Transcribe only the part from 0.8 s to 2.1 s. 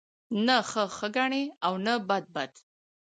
ښه گڼي او نه